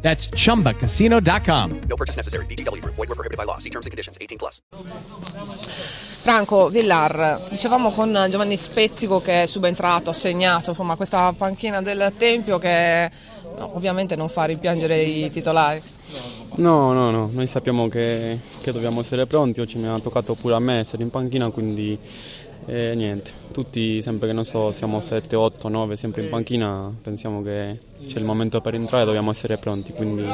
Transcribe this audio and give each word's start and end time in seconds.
That's 0.00 0.30
chumbacasino.com. 0.30 1.80
No 1.88 1.96
purchase 1.96 2.16
necessary. 2.16 2.46
VGW 2.46 2.80
Group. 2.80 2.94
Void 2.94 3.08
were 3.08 3.14
prohibited 3.14 3.36
by 3.36 3.44
law. 3.44 3.58
See 3.58 3.70
terms 3.70 3.86
and 3.86 3.92
conditions. 3.92 4.16
18 4.18 4.38
plus. 4.38 4.62
Franco 6.20 6.68
Villar, 6.68 7.40
dicevamo 7.48 7.90
con 7.90 8.26
Giovanni 8.28 8.56
Spezzico 8.56 9.20
che 9.20 9.44
è 9.44 9.46
subentrato, 9.46 10.10
ha 10.10 10.12
segnato 10.12 10.70
insomma, 10.70 10.94
questa 10.94 11.32
panchina 11.32 11.80
del 11.80 12.12
Tempio 12.18 12.58
che 12.58 13.10
no, 13.56 13.76
ovviamente 13.76 14.14
non 14.14 14.28
fa 14.28 14.44
rimpiangere 14.44 15.00
i 15.00 15.30
titolari. 15.30 15.80
No, 16.58 16.92
no, 16.92 17.12
no, 17.12 17.30
noi 17.32 17.46
sappiamo 17.46 17.86
che, 17.86 18.36
che 18.60 18.72
dobbiamo 18.72 18.98
essere 18.98 19.26
pronti, 19.26 19.60
oggi 19.60 19.78
mi 19.78 19.86
ha 19.86 19.96
toccato 20.00 20.34
pure 20.34 20.54
a 20.54 20.58
me 20.58 20.80
essere 20.80 21.04
in 21.04 21.10
panchina, 21.10 21.50
quindi 21.50 21.96
eh, 22.66 22.94
niente, 22.96 23.30
tutti 23.52 24.02
sempre 24.02 24.26
che 24.26 24.34
non 24.34 24.44
so, 24.44 24.72
siamo 24.72 25.00
7, 25.00 25.36
8, 25.36 25.68
9, 25.68 25.94
sempre 25.94 26.24
in 26.24 26.28
panchina, 26.28 26.92
pensiamo 27.00 27.42
che 27.42 27.78
c'è 28.08 28.18
il 28.18 28.24
momento 28.24 28.60
per 28.60 28.74
entrare, 28.74 29.04
dobbiamo 29.04 29.30
essere 29.30 29.56
pronti, 29.56 29.92
quindi 29.92 30.24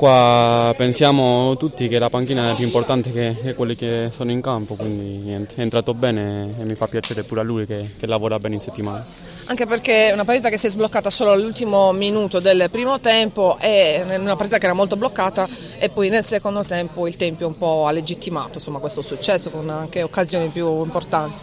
qua 0.00 0.72
pensiamo 0.78 1.58
tutti 1.58 1.86
che 1.86 1.98
la 1.98 2.08
panchina 2.08 2.52
è 2.52 2.54
più 2.54 2.64
importante 2.64 3.12
che, 3.12 3.36
che 3.38 3.54
quelli 3.54 3.76
che 3.76 4.08
sono 4.10 4.30
in 4.30 4.40
campo, 4.40 4.74
quindi 4.74 5.18
niente, 5.18 5.56
è 5.56 5.60
entrato 5.60 5.92
bene 5.92 6.54
e 6.58 6.64
mi 6.64 6.74
fa 6.74 6.86
piacere 6.86 7.22
pure 7.22 7.42
a 7.42 7.44
lui 7.44 7.66
che, 7.66 7.86
che 7.98 8.06
lavora 8.06 8.38
bene 8.38 8.54
in 8.54 8.62
settimana. 8.62 9.04
Anche 9.44 9.66
perché 9.66 10.08
è 10.08 10.12
una 10.12 10.24
partita 10.24 10.48
che 10.48 10.56
si 10.56 10.68
è 10.68 10.70
sbloccata 10.70 11.10
solo 11.10 11.32
all'ultimo 11.32 11.92
minuto 11.92 12.40
del 12.40 12.68
primo 12.70 12.98
tempo, 12.98 13.58
è 13.58 14.02
una 14.18 14.36
partita 14.36 14.56
che 14.56 14.64
era 14.64 14.74
molto 14.74 14.96
bloccata 14.96 15.46
e 15.78 15.90
poi 15.90 16.08
nel 16.08 16.24
secondo 16.24 16.64
tempo 16.64 17.06
il 17.06 17.16
Tempio 17.16 17.46
un 17.46 17.58
po' 17.58 17.86
ha 17.86 17.90
legittimato 17.90 18.54
insomma, 18.54 18.78
questo 18.78 19.02
successo 19.02 19.50
con 19.50 19.68
anche 19.68 20.02
occasioni 20.02 20.48
più 20.48 20.82
importanti. 20.82 21.42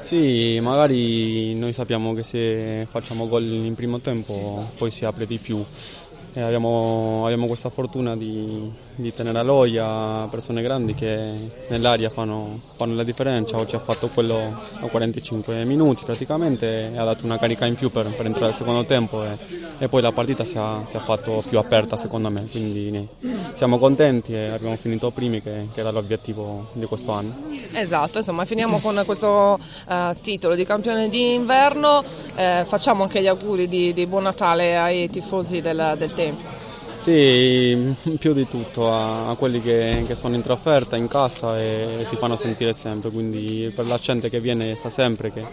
Sì, 0.00 0.58
magari 0.62 1.54
noi 1.56 1.74
sappiamo 1.74 2.14
che 2.14 2.22
se 2.22 2.86
facciamo 2.90 3.28
gol 3.28 3.44
in 3.44 3.74
primo 3.74 3.98
tempo 3.98 4.70
poi 4.78 4.90
si 4.90 5.04
apre 5.04 5.26
di 5.26 5.36
più. 5.36 5.62
E 6.32 6.40
abbiamo, 6.40 7.22
abbiamo 7.24 7.46
questa 7.46 7.68
fortuna 7.68 8.16
di, 8.16 8.70
di 8.94 9.12
tenere 9.12 9.38
a 9.38 9.42
Loia 9.42 10.26
persone 10.30 10.62
grandi 10.62 10.94
che 10.94 11.30
nell'aria 11.68 12.10
fanno, 12.10 12.60
fanno 12.76 12.94
la 12.94 13.04
differenza. 13.04 13.56
Oggi 13.56 13.74
ha 13.74 13.80
fatto 13.80 14.08
quello 14.08 14.36
a 14.80 14.86
45 14.86 15.64
minuti 15.64 16.04
praticamente 16.04 16.92
e 16.92 16.98
ha 16.98 17.04
dato 17.04 17.24
una 17.24 17.38
carica 17.38 17.66
in 17.66 17.74
più 17.74 17.90
per, 17.90 18.06
per 18.14 18.26
entrare 18.26 18.48
al 18.48 18.54
secondo 18.54 18.84
tempo 18.84 19.24
e, 19.24 19.36
e 19.78 19.88
poi 19.88 20.02
la 20.02 20.12
partita 20.12 20.44
si 20.44 20.56
è, 20.56 20.62
si 20.84 20.96
è 20.96 21.00
fatto 21.00 21.42
più 21.48 21.58
aperta 21.58 21.96
secondo 21.96 22.30
me. 22.30 22.46
Quindi 22.50 22.90
ne, 22.90 23.08
siamo 23.54 23.78
contenti 23.78 24.34
e 24.34 24.50
abbiamo 24.50 24.76
finito 24.76 25.10
primi 25.10 25.42
che, 25.42 25.68
che 25.72 25.80
era 25.80 25.90
l'obiettivo 25.90 26.68
di 26.72 26.86
questo 26.86 27.12
anno. 27.12 27.34
Esatto, 27.72 28.18
insomma 28.18 28.44
finiamo 28.44 28.78
con 28.78 29.02
questo 29.04 29.58
uh, 29.88 30.14
titolo 30.20 30.54
di 30.54 30.64
campione 30.64 31.08
di 31.08 31.34
inverno, 31.34 32.02
eh, 32.34 32.64
facciamo 32.66 33.02
anche 33.02 33.20
gli 33.20 33.26
auguri 33.26 33.68
di, 33.68 33.92
di, 33.92 34.06
buon 34.06 34.22
Natale 34.22 34.76
ai 34.76 35.08
tifosi 35.08 35.60
del, 35.60 35.94
del 35.98 36.12
Tempio. 36.12 36.27
Sì, 37.00 37.94
più 38.18 38.32
di 38.32 38.46
tutto 38.48 38.92
a, 38.92 39.30
a 39.30 39.34
quelli 39.34 39.60
che, 39.60 40.04
che, 40.06 40.14
sono 40.14 40.34
in 40.34 40.42
trasferta, 40.42 40.96
in 40.96 41.08
casa 41.08 41.58
e, 41.58 42.04
si 42.06 42.16
fanno 42.16 42.36
sentire 42.36 42.72
sempre, 42.72 43.10
quindi 43.10 43.72
per 43.74 43.86
la 43.86 43.96
gente 43.96 44.28
che 44.28 44.40
viene 44.40 44.74
sta 44.74 44.90
sempre, 44.90 45.32
che, 45.32 45.44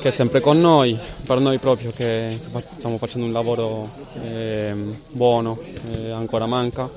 che 0.00 0.08
è 0.08 0.10
sempre 0.12 0.40
con 0.40 0.58
noi, 0.58 0.96
per 1.26 1.40
noi 1.40 1.58
proprio 1.58 1.90
che 1.90 2.38
stiamo 2.76 2.98
facendo 2.98 3.26
un 3.26 3.32
lavoro 3.32 3.88
eh, 4.22 4.74
buono, 5.10 5.58
eh, 5.92 6.10
ancora 6.10 6.46
manca 6.46 6.88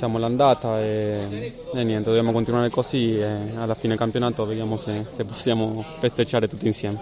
siamo 0.00 0.16
all'andata 0.16 0.80
e, 0.80 1.52
e, 1.74 1.84
niente, 1.84 2.08
dobbiamo 2.08 2.32
continuare 2.32 2.70
così 2.70 3.18
e 3.18 3.36
alla 3.56 3.74
fine 3.74 3.96
campionato 3.96 4.46
vediamo 4.46 4.76
se, 4.78 5.04
se 5.08 5.24
possiamo 5.24 5.84
festeggiare 5.98 6.48
tutti 6.48 6.66
insieme. 6.66 6.98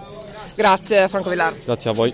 Grazie 0.55 1.07
Franco 1.07 1.29
Villar. 1.29 1.55
Grazie 1.63 1.89
a 1.89 1.93
voi. 1.93 2.13